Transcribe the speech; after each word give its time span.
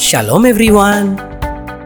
Shalom 0.00 0.46
everyone 0.46 1.16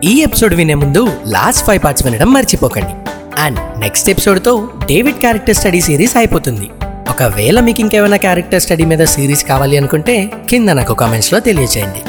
ఈ 0.04 0.21
episode 0.21 0.55
వినే 0.55 0.75
ముందు 0.75 1.12
లాస్ట్ 1.27 1.66
ఫైవ్ 1.66 1.85
పార్ట్స్ 1.85 2.05
వినడం 2.06 2.32
మర్చిపోకండి. 2.32 2.94
అండ్ 3.40 3.81
నెక్స్ట్ 3.81 4.11
ఎపిసోడ్తో 4.11 4.69
డేవిడ్ 4.87 5.16
క్యారెక్టర్ 5.16 5.54
స్టడీ 5.54 5.81
సిరీస్ 5.81 6.17
అయిపోతుంది. 6.17 6.71
ఒకవేళ 7.11 7.61
మీకు 7.61 7.80
ఇంకేమైనా 7.80 8.17
క్యారెక్టర్ 8.17 8.62
స్టడీ 8.62 8.85
మీద 8.85 9.04
సిరీస్ 9.04 9.45
కావాలి 9.45 9.77
అనుకుంటే 9.77 10.30
కింద 10.51 10.69
నాకు 10.69 10.95
కామెంట్స్లో 10.95 11.40
తెలియచేయండి. 11.40 12.03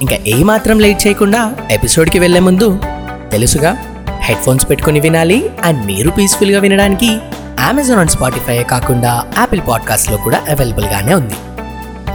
ఇంకా 0.00 0.16
ఏమాత్రం 0.26 0.78
లేట్ 0.78 1.06
చేయకుండా 1.06 1.54
ఎపిసోడ్కి 1.70 2.18
వెళ్ళే 2.18 2.40
ముందు 2.40 2.78
తెలుసుగా 3.32 3.76
హెడ్ 4.20 4.40
ఫోన్స్ 4.40 4.70
పెట్టుకుని 4.70 5.00
వినాలి 5.00 5.50
అండ్ 5.62 5.86
మీరు 5.86 6.10
పీస్ఫుల్గా 6.10 6.60
వినడానికి 6.60 7.18
అమెజాన్ 7.60 8.00
అండ్ 8.00 8.10
స్పాటిఫై 8.10 8.62
కాకుండా 8.62 9.24
యాపిల్ 9.38 9.60
పాడ్కాస్ట్లో 9.68 10.16
కూడా 10.16 10.42
అవైలబుల్గానే 10.50 11.14
ఉంది. 11.14 11.34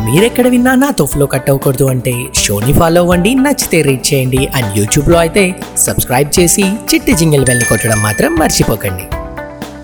మీరెక్కడ 0.01 0.47
విన్నా 0.47 0.75
నాతో 0.75 1.05
ఫ్లో 1.05 1.25
కట్ 1.25 1.49
అవ్వకూడదు 1.49 1.85
అంటే 1.85 2.13
షోని 2.33 2.73
ఫాలో 2.73 3.01
అవ్వండి 3.01 3.35
నచ్చితే 3.35 3.81
రీడ్ 3.81 4.13
చేయండి 4.13 4.41
అండ్ 4.57 4.77
యూట్యూబ్లో 4.77 5.17
అయితే 5.19 5.55
సబ్స్క్రైబ్ 5.77 6.39
చేసి 6.39 6.61
చిట్టి 6.61 7.13
జింగిల్ 7.13 7.45
బెల్ని 7.45 7.65
కొట్టడం 7.65 8.01
మాత్రం 8.01 8.35
మర్చిపోకండి. 8.35 9.05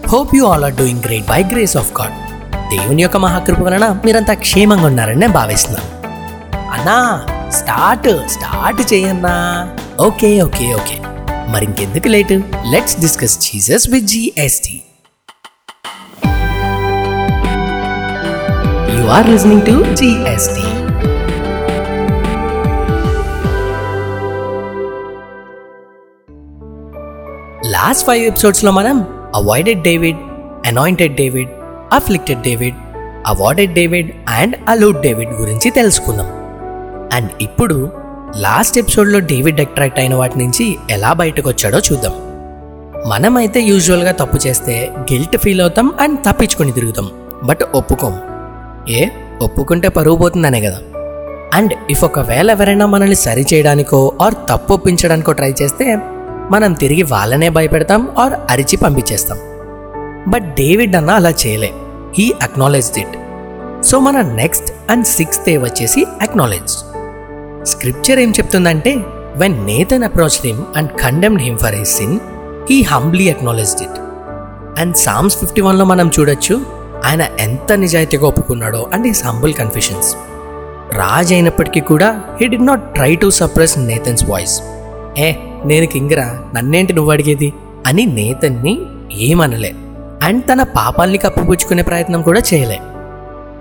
Hope 0.09 0.35
you 0.35 0.45
all 0.45 0.63
are 0.63 0.73
doing 0.73 0.99
great 0.99 1.27
by 1.27 1.43
grace 1.43 1.77
of 1.77 1.91
God 2.01 2.15
దేవుని 2.71 3.01
యొక్క 3.01 3.17
మహాకృప 3.17 3.59
వలన 3.59 4.01
మీరంతా 4.05 4.33
క్షేమంగా 4.33 4.85
ఉన్నారని 4.85 5.19
నేను 5.19 5.33
భావిస్తున్నాను. 5.33 5.87
అన్నా 6.75 7.27
స్టార్ట్ 7.51 8.09
స్టార్ట్ 8.35 8.93
చేయన్నా. 8.93 9.67
ఓకే 9.99 10.41
ఓకే 10.41 10.73
ఓకే 10.73 10.97
మరి 11.53 11.65
ఇంకెందుకు 11.65 12.07
late 12.07 12.43
let's 12.73 13.01
discuss 13.01 13.39
Jesus 13.45 13.89
with 13.89 14.05
GST 14.05 14.81
are 19.09 19.29
listening 19.29 19.61
to 19.61 19.95
GST. 19.95 20.61
Last 27.69 28.07
five 28.07 28.25
ఎపిసోడ్స్లో 28.25 28.71
మనం 28.71 29.07
avoided 29.35 29.81
David 29.81 30.17
anointed 30.67 31.15
David 31.15 31.49
afflicted 31.93 32.41
David 32.41 32.75
awarded 33.27 33.73
David 33.73 34.11
and 34.29 34.55
aloud 34.67 35.01
David 35.01 35.29
గురించి 35.29 35.71
తెలుసుకుందాం. 35.71 36.27
అండ్ 37.13 37.31
ఇప్పుడు 37.41 37.91
లాస్ట్ 38.37 38.77
ఎపిసోడ్లో 38.77 39.19
డేవిడ్ 39.19 39.61
అట్రాక్ట్ 39.61 39.99
అయిన 39.99 40.15
వాటి 40.15 40.39
నుంచి 40.39 40.77
ఎలా 40.89 41.13
బయటకు 41.13 41.49
వచ్చాడో 41.49 41.77
చూద్దాం. 41.77 42.13
మనమైతే 43.09 43.61
యూజువల్గా 43.61 44.11
తప్పు 44.11 44.47
చేస్తే 44.47 44.91
గిల్ట్ 44.99 45.37
ఫీల్ 45.37 45.61
అవుతాం 45.61 45.93
అండ్ 45.99 46.19
తప్పించుకొని 46.19 46.71
తిరుగుతాం. 46.71 47.11
బట్ 47.43 47.59
ఒప్పుకోం. 47.75 48.19
ఏ? 48.87 49.09
ఒప్పుకుంటే 49.41 49.87
పరువు 49.89 50.17
పోతుందనే 50.17 50.61
కదా. 50.61 50.77
అండ్ 51.53 51.73
ఇఫ్ 51.89 52.03
ఒకవేళ 52.03 52.51
ఎవరైనా 52.51 52.85
మనల్ని 52.85 53.15
సరి 53.15 53.45
చేయడానికో 53.53 54.17
ఆర్ 54.21 54.33
తప్పు 54.49 54.73
ఒప్పించడానికో 54.73 55.31
ట్రై 55.31 55.53
చేస్తే 55.61 55.95
మనం 56.51 56.73
తిరిగి 56.73 57.03
వాళ్ళనే 57.03 57.49
భయపెడతాం 57.49 58.09
ఆర్ 58.17 58.33
అరిచి 58.49 58.77
పంపించేస్తాం. 58.77 59.37
బట్ 60.27 60.43
డేవిడ్ 60.43 60.95
అన్న 60.95 61.11
అలా 61.11 61.29
చేయలే. 61.29 61.71
హీ 62.17 62.33
అక్నాలెజ్ 62.41 62.99
ఇట్ 62.99 63.15
సో 63.85 63.99
మన 63.99 64.21
నెక్స్ట్ 64.21 64.91
అండ్ 64.91 65.05
సిక్స్త్ 65.05 65.45
డే 65.45 65.57
వచ్చేసి 65.57 66.05
అక్నాలెజ్ 66.21 66.77
స్క్రిప్చర్ 67.65 68.19
ఏం 68.19 68.31
చెప్తుందంటే 68.31 68.95
when 69.35 69.65
Nathan 69.65 70.03
approach 70.03 70.45
him 70.45 70.63
and 70.77 70.91
condemned 70.91 71.41
him 71.41 71.57
for 71.57 71.75
his 71.75 71.97
sin 71.97 72.19
he 72.69 72.81
humbly 72.83 73.29
acknowledged 73.29 73.81
it 73.81 73.99
and 74.81 74.95
Psalms 74.95 75.37
fifty 75.37 75.61
వన్లో 75.61 75.85
మనం 75.85 76.11
చూడొచ్చు 76.19 76.78
ఆయన 77.05 77.27
ఎంత 77.39 77.73
నిజాయితీగా 77.73 78.27
ఒప్పుకున్నాడో 78.27 78.87
అండ్ 78.93 79.07
ఈ 79.07 79.11
హంబుల్ 79.25 79.53
కన్ఫ్యూషన్స్ 79.53 80.15
రాజ్ 80.93 81.33
అయినప్పటికీ 81.33 81.79
కూడా 81.79 82.21
he 82.41 82.47
did 82.47 82.57
not 82.57 82.93
try 82.93 83.15
to 83.15 83.29
suppress 83.29 83.79
Nathan's 83.79 84.23
voice 84.29 84.61
ఏ 85.17 85.33
నేను 85.65 85.85
కింగరా 85.85 86.39
నన్నేంటి 86.55 86.93
నువ్వు 86.93 87.11
అడిగేది? 87.11 87.53
అని 87.87 88.05
నేతన్ని 88.05 88.79
ఏమనలే. 89.13 89.73
అండ్ 90.23 90.43
తన 90.53 90.63
పాపాల్ని 90.63 91.17
కప్పిపుచ్చుకునే 91.17 91.81
ప్రయత్నం 91.81 92.21
కూడా 92.21 92.41
చేయలే. 92.53 92.79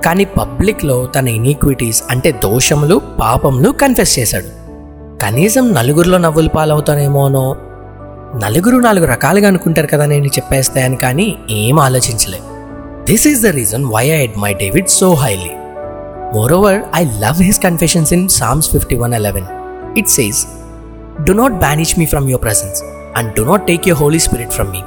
కానీ 0.05 0.25
పబ్లిక్లో 0.25 1.07
తన 1.07 1.29
ఇనీక్విటీస్ 1.29 2.03
అంటే 2.11 2.33
దోషములు 2.33 3.01
పాపములు 3.21 3.71
కన్ఫెస్ 3.71 4.19
చేశాడు. 4.19 4.47
కనీసం 5.23 5.73
నలుగురిలో 5.73 6.19
నవ్వులు 6.19 6.49
పాలవుతానేమోనో 6.49 7.57
నలుగురు 8.45 8.77
నాలుగు 8.77 9.07
రకాలుగా 9.07 9.49
అనుకుంటారు 9.49 9.87
కదా 9.87 10.07
నేను 10.07 10.27
చెప్పేస్తాయని 10.27 10.97
కానీ 10.97 11.37
ఏం 11.51 11.79
ఆలోచించలేదు 11.79 12.58
this 13.09 13.29
is 13.29 13.43
the 13.43 13.47
reason 13.47 13.85
why 13.85 14.07
I 14.11 14.27
my 14.37 14.55
David 14.55 14.89
so 14.89 15.15
highly 15.15 15.51
moreover 16.35 16.81
I 16.95 17.05
love 17.05 17.43
his 17.43 17.61
confessions 17.61 18.13
in 18.13 18.29
Psalms 18.29 18.71
fifty 18.71 18.97
one 18.97 19.15
eleven 19.15 19.47
it 19.99 20.09
says 20.09 20.47
do 21.23 21.33
not 21.33 21.53
banish 21.53 21.99
me 21.99 22.07
from 22.07 22.31
your 22.31 22.43
presence 22.43 22.83
and 23.17 23.35
do 23.35 23.43
not 23.43 23.67
take 23.67 23.89
your 23.89 24.03
holy 24.03 24.19
spirit 24.19 24.51
from 24.51 24.71
me 24.71 24.83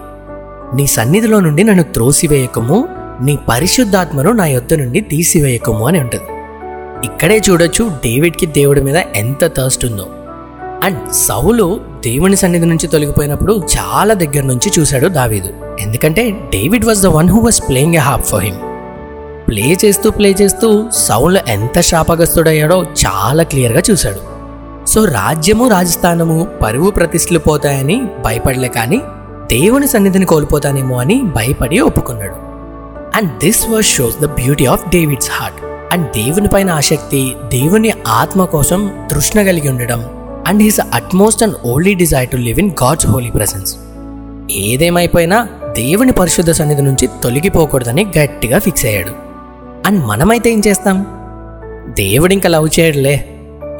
నీ 0.76 0.88
సన్నిధిలో 0.88 1.40
నుండి 1.40 1.64
నన్ను 1.64 1.84
త్రోసివేయకము 1.84 2.88
నీ 3.22 3.40
పరిశుద్ధాత్మను 3.50 4.32
నా 4.32 4.46
యొద్ద 4.46 4.74
నుండి 4.74 5.02
తీసివేయకము 5.02 5.88
అని 5.88 6.00
ఉంటుంది. 6.00 6.30
ఇక్కడే 7.06 7.42
చూడొచ్చు 7.50 7.84
డేవిడ్కి 7.84 8.46
దేవుడి 8.46 8.82
మీద 8.82 8.96
ఎంత 8.96 9.48
థర్స్ట్ 9.58 9.86
ఉందో. 9.86 10.08
అండ్ 10.84 11.14
సౌలు 11.14 11.80
దేవుని 12.06 12.36
సన్నిధి 12.36 12.66
నుంచి 12.66 12.88
తొలగిపోయినప్పుడు 12.88 13.62
చాలా 13.78 14.14
దగ్గర 14.14 14.44
నుంచి 14.44 14.72
చూశాడు 14.80 15.08
దావీదు. 15.08 15.50
ఎందుకంటే 15.80 16.30
David 16.32 16.86
was 16.86 17.02
the 17.02 17.08
one 17.08 17.30
who 17.30 17.40
was 17.40 17.62
playing 17.70 17.96
a 17.96 17.98
harp 17.98 18.30
for 18.30 18.44
him 18.44 18.60
play 19.48 19.78
చేస్తూ 19.86 20.12
ప్లే 20.12 20.30
చేస్తూ 20.30 20.90
సౌల్ 20.94 21.38
ఎంత 21.48 21.80
శాపగస్తుడయ్యాడో 21.80 22.84
చాలా 22.84 23.44
క్లియర్గా 23.44 23.84
చూశాడు. 23.92 24.22
సో 24.88 25.06
రాజ్యము 25.06 25.70
రాజస్థానము 25.70 26.48
పరువు 26.62 26.92
ప్రతిష్టలు 26.92 27.40
పోతాయని 27.40 28.02
భయపడలే 28.26 28.68
కానీ 28.68 29.02
దేవుని 29.52 29.88
సన్నిధిని 29.88 30.26
కోల్పోతానేమో 30.26 31.00
అని 31.00 31.22
భయపడి 31.36 31.80
ఒప్పుకున్నాడు. 31.80 32.38
And 33.18 33.38
this 33.38 33.70
was 33.70 33.86
shows 33.86 34.18
the 34.22 34.26
beauty 34.26 34.66
of 34.66 34.90
David's 34.90 35.30
heart 35.32 35.60
and 35.94 36.08
దేవుని 36.08 36.48
పైన 36.48 36.70
ఆసక్తి 36.70 37.36
దేవుని 37.46 37.94
ఆత్మ 38.08 38.46
కోసం 38.46 38.92
తృష్ణ 39.12 39.44
కలిగి 39.44 39.70
ఉండడం 39.70 40.02
and 40.48 40.64
his 40.64 40.80
utmost 40.94 41.44
and 41.44 41.56
only 41.66 41.94
desire 41.94 42.30
to 42.30 42.38
live 42.38 42.60
in 42.60 42.72
God's 42.84 43.08
holy 43.08 43.30
presence 43.30 43.76
ఏదేమైపోయినా 44.52 45.48
దేవుని 45.78 46.12
పరిశుద్ధ 46.12 46.52
సన్నిధి 46.52 46.82
నుంచి 46.82 47.10
తొలగిపోకూడదని 47.24 48.06
గట్టిగా 48.18 48.60
ఫిక్స్ 48.60 48.86
అయ్యాడు. 48.86 49.12
అండ్ 49.88 50.06
మనమైతే 50.06 50.52
ఏం 50.52 50.62
చేస్తాం? 50.68 51.06
దేవుడు 51.90 52.34
ఇంకా 52.34 52.50
లవ్ 52.50 52.70
చేయడులే. 52.80 53.30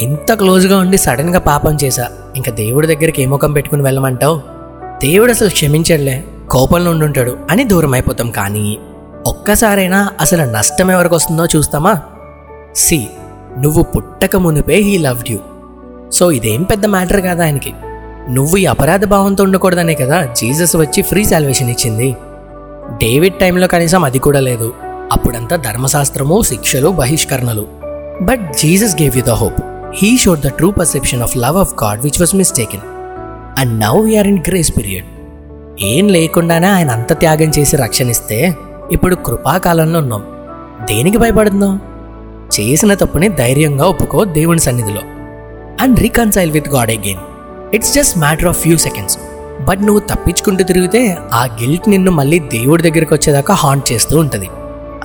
ఇంత 0.02 0.34
క్లోజ్గా 0.34 0.78
ఉండి 0.78 0.98
సడన్గా 0.98 1.40
పాపం 1.40 1.78
చేశా. 1.84 2.08
ఇంకా 2.36 2.52
దేవుడి 2.52 2.88
దగ్గరికి 2.88 3.22
ఏ 3.22 3.26
ముఖం 3.26 3.54
పెట్టుకుని 3.54 3.82
వెళ్ళమంటావు? 3.82 4.42
దేవుడు 5.02 5.32
అసలు 5.32 5.50
క్షమించడులే. 5.50 6.24
కోపంలో 6.50 6.92
ఉండుంటాడు 6.92 7.38
అని 7.52 7.64
దూరం 7.64 7.94
అయిపోతాం 7.94 8.32
కానీ 8.32 8.78
ఒక్కసారైనా 9.28 10.10
అసలు 10.22 10.52
నష్టం 10.52 10.92
ఎవరికి 10.92 11.16
వస్తుందో 11.16 11.46
చూస్తామా? 11.46 12.02
సి 12.76 13.08
నువ్వు 13.60 13.84
పుట్టక 13.84 14.36
మునిపే 14.36 14.76
హీ 14.76 14.98
లవ్డ్ 14.98 15.32
యూ 15.32 15.40
సో 16.14 16.32
ఇదేం 16.32 16.64
పెద్ద 16.64 16.86
మ్యాటర్ 16.86 17.22
కాదా 17.22 17.44
ఆయనకి. 17.44 17.74
నువ్వు 18.30 18.58
ఈ 18.58 18.66
అపరాధ 18.66 19.06
భావంతో 19.06 19.44
ఉండకూడదనే 19.44 19.94
కదా 19.94 20.26
జీసస్ 20.26 20.76
వచ్చి 20.76 21.02
ఫ్రీ 21.02 21.24
సాల్వేషన్ 21.24 21.70
ఇచ్చింది. 21.70 22.16
డేవిడ్ 22.98 23.34
టైంలో 23.34 23.68
కనీసం 23.68 24.04
అది 24.04 24.20
కూడా 24.20 24.40
లేదు. 24.40 24.74
అప్పుడంతా 25.12 25.56
ధర్మశాస్త్రము 25.56 26.42
శిక్షలు 26.42 26.90
బహిష్కరణలు. 26.90 27.66
But 28.22 28.54
Jesus 28.54 29.02
gave 29.02 29.18
you 29.18 29.24
the 29.24 29.30
hope 29.30 29.62
he 29.96 30.18
showed 30.18 30.42
the 30.42 30.48
true 30.48 30.72
perception 30.72 31.22
of 31.22 31.38
love 31.38 31.58
of 31.58 31.74
God 31.84 32.02
which 32.02 32.20
was 32.20 32.36
mistaken 32.36 32.82
and 33.60 33.80
now 33.80 34.02
we are 34.02 34.28
in 34.28 34.40
grace 34.48 34.72
period 34.78 35.06
ఏం 35.82 36.08
లేకుండానే 36.08 36.68
ఆయన 36.68 36.90
అంత 36.90 37.20
త్యాగం 37.20 37.52
చేసి 37.60 37.78
రక్షణిస్తే 37.78 38.56
ఇప్పుడు 38.92 39.16
కృపాకాలంలో 39.16 40.00
ఉన్నాం. 40.00 40.24
దేనికి 40.86 41.18
భయపడుతున్నాం 41.18 41.82
చేసిన 42.60 42.94
తప్పుని 42.94 43.30
ధైర్యంగా 43.30 43.86
ఒప్పుకో 43.86 44.26
దేవుని 44.26 44.60
సన్నిధిలో. 44.60 45.02
And 45.82 46.00
reconcile 46.00 46.52
with 46.52 46.70
God 46.70 46.92
again 46.92 47.20
it's 47.74 47.94
just 47.94 48.18
matter 48.18 48.48
of 48.48 48.62
few 48.62 48.78
seconds 48.78 49.18
but 49.62 49.82
నువ్వు 49.82 50.00
తప్పించుకుంటూ 50.00 50.64
తిరిగితే 50.64 51.18
ఆ 51.34 51.44
గిల్ట్ 51.44 51.90
నిన్ను 51.90 52.12
మళ్ళీ 52.12 52.40
దేవుడి 52.40 52.84
దగ్గరికి 52.84 53.14
వచ్చేదాకా 53.14 53.54
హాంట్ 53.54 53.92
చేస్తూ 53.92 54.20
ఉంటుంది. 54.20 54.50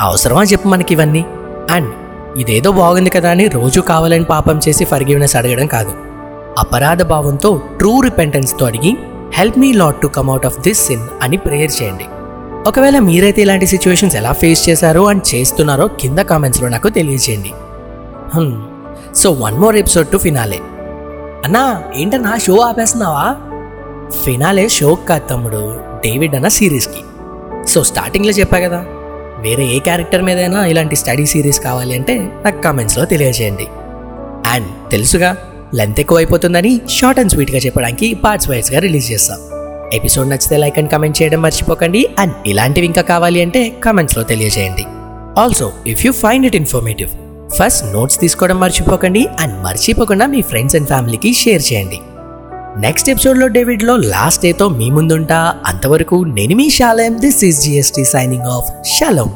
అవసరమా 0.01 0.43
చెప్పు 0.43 0.69
మనకి 0.69 0.95
ఇవన్నీ? 0.95 1.25
అండ్ 1.71 1.95
ఇదేదో 2.39 2.73
బాగుంది 2.73 3.11
కదా 3.11 3.31
అని 3.31 3.49
రోజు 3.49 3.81
కావాలని 3.81 4.25
పాపం 4.25 4.61
చేసి 4.69 4.85
ఫర్గివ్నెస్ 4.85 5.37
అడగడం 5.37 5.67
కాదు. 5.67 5.93
అపరాధ 6.59 7.03
భావంతో 7.03 7.63
ట్రూ 7.79 8.01
రిపెంటెన్స్తో 8.01 8.67
అడిగి 8.67 8.97
help 9.35 9.59
me 9.59 9.73
lot 9.73 10.01
to 10.01 10.07
come 10.07 10.31
out 10.31 10.47
of 10.47 10.61
this 10.61 10.87
sin 10.87 11.09
అని 11.23 11.37
ప్రేయర్ 11.37 11.83
చేయండి. 11.83 12.05
ఒకవేళ 12.67 12.99
మీరైతే 12.99 13.43
ఇలాంటి 13.43 13.67
సిచ్యువేషన్స్ 13.67 14.17
ఎలా 14.17 14.33
ఫేస్ 14.33 14.69
చేశారో 14.69 15.05
అండ్ 15.05 15.35
చేస్తున్నారో 15.35 15.87
కింద 15.87 16.19
కామెంట్స్లో 16.19 16.69
నాకు 16.69 16.89
తెలియజేయండి. 16.89 17.53
Hmm. 18.39 18.76
So 19.17 19.31
one 19.31 19.55
more 19.59 19.77
episode 19.77 20.09
to 20.09 20.17
finale 20.17 20.59
అన్నా 21.45 21.83
ఏంటన్నా 21.97 22.39
షో 22.39 22.57
ఆపేస్తున్నావా? 22.57 23.37
ఫినాలే 24.25 24.69
షో 24.69 24.95
కాదు 24.95 25.29
తమ్ముడు 25.31 25.81
డేవిడ్ 26.05 26.35
అన్న 26.35 26.49
సిరీస్కి 26.49 27.03
సో 27.69 27.85
స్టార్టింగ్లో 27.85 28.33
చెప్పా 28.33 28.59
కదా 28.59 28.85
వేరే 29.39 29.67
ఏ 29.67 29.79
క్యారెక్టర్ 29.79 30.23
మీదైనా 30.23 30.67
ఇలాంటి 30.67 30.97
స్టడీ 30.97 31.27
సిరీస్ 31.27 31.61
కావాలి 31.61 31.95
అంటే 31.95 32.33
నాకు 32.45 32.63
కామెంట్స్లో 32.63 33.05
తెలియజేయండి. 33.05 33.67
అండ్ 34.47 34.91
తెలుసుగా 34.91 35.37
లెంత్ 35.75 36.01
ఎక్కువ 36.01 36.19
అయిపోతుందని 36.19 36.81
షార్ట్ 36.91 37.21
అండ్ 37.21 37.33
స్వీట్గా 37.33 37.59
చెప్పడానికి 37.59 38.15
పార్ట్స్ 38.15 38.51
వైజ్గా 38.51 38.79
రిలీజ్ 38.79 39.13
చేస్తాం. 39.13 39.39
ఎపిసోడ్ 39.93 40.31
నచ్చితే 40.31 40.57
లైక్ 40.57 40.79
అండ్ 40.79 40.91
కమెంట్ 40.91 41.23
చేయడం 41.23 41.43
మర్చిపోకండి. 41.43 42.09
అండ్ 42.19 42.35
ఇలాంటివి 42.47 42.87
ఇంకా 42.87 43.03
కావాలి 43.03 43.43
అంటే 43.43 43.73
కమెంట్స్లో 43.85 44.25
తెలియజేయండి. 44.25 44.85
Also 45.39 45.73
if 45.87 46.07
you 46.07 46.13
find 46.13 46.47
it 46.47 46.57
informative 46.57 47.11
first 47.59 47.93
notes 47.93 48.21
తీసుకోవడం 48.21 48.61
మర్చిపోకండి 48.61 49.27
అండ్ 49.41 49.63
మర్చిపోకుండా 49.63 50.27
మీ 50.27 50.43
ఫ్రెండ్స్ 50.43 50.77
అండ్ 50.77 50.87
ఫ్యామిలీకి 50.87 51.33
షేర్ 51.33 51.63
చేయండి. 51.73 52.01
నెక్స్ట్ 52.81 53.11
ఎపిసోడ్లో 53.11 53.47
డేవిడ్లో 53.47 53.97
లాస్ట్ 53.97 54.43
డేతో 54.43 54.69
మీ 54.69 54.91
ముందుంటా. 54.91 55.55
అంతవరకు 55.67 56.25
నేను 56.25 56.57
మీ 56.57 56.71
షాలయం 56.71 57.21
this 57.21 57.45
is 57.45 57.63
GST 57.63 58.05
signing 58.05 58.43
off 58.43 58.71
shalom 58.89 59.35